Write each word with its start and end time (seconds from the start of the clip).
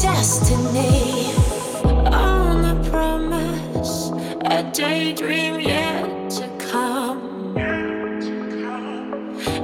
destiny 0.00 1.32
on 2.12 2.64
a 2.64 2.90
promise, 2.90 4.10
a 4.44 4.62
daydream 4.72 5.58
yet 5.60 6.30
to 6.30 6.46
come. 6.70 7.56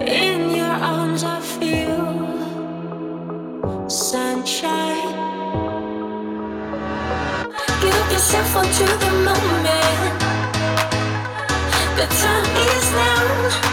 In 0.01 0.55
your 0.57 0.75
arms, 0.95 1.23
I 1.23 1.39
feel 1.41 2.09
sunshine. 3.89 5.13
Give 7.83 8.13
yourself 8.13 8.57
onto 8.57 8.87
the 9.05 9.13
moment. 9.29 10.19
The 11.99 12.07
time 12.23 12.47
is 12.71 12.87
now. 13.03 13.73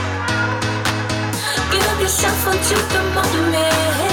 Give 1.71 2.01
yourself 2.01 2.47
onto 2.47 2.75
the 2.93 3.03
moment. 3.15 4.08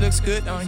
Looks 0.00 0.18
good 0.18 0.48
on 0.48 0.59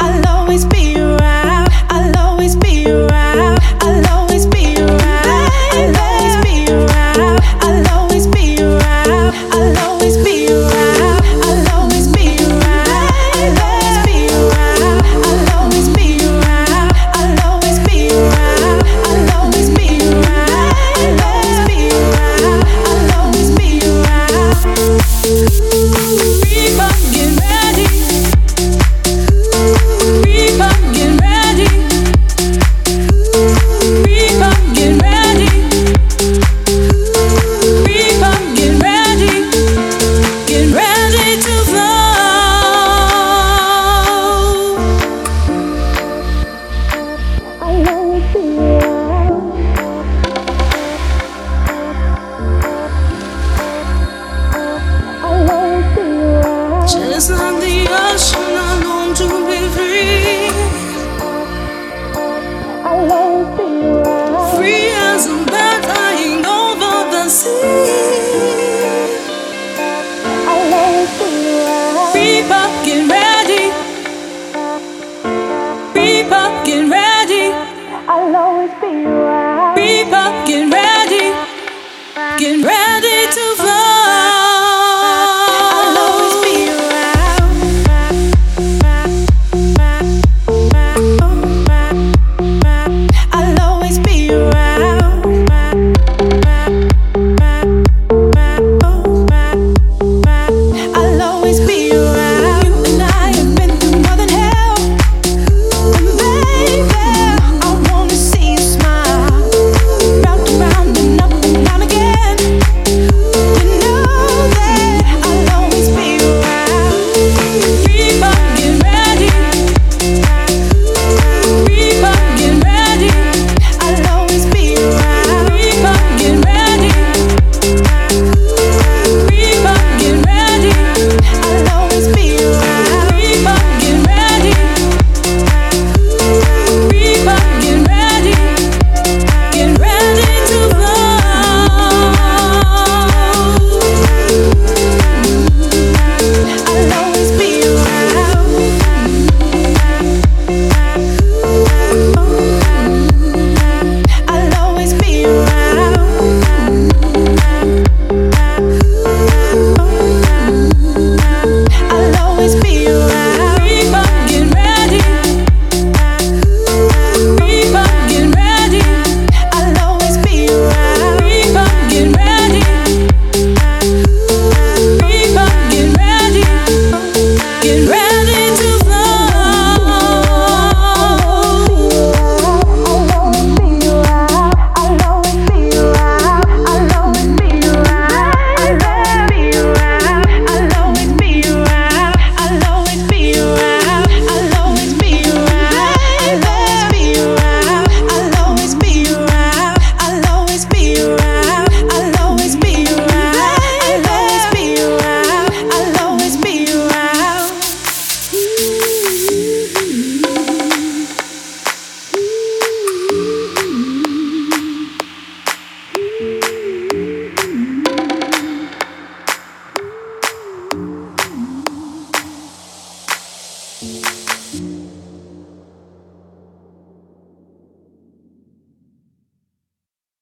I'll 0.00 0.26
always 0.28 0.64
be 0.64 0.87